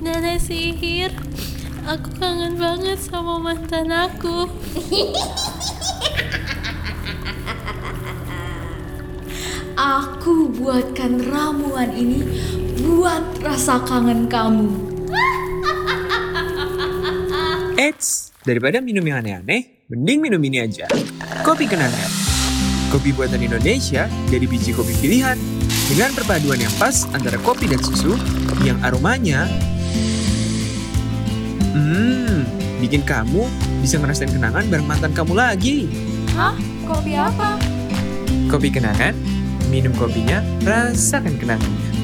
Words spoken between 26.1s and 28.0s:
perpaduan yang pas antara kopi dan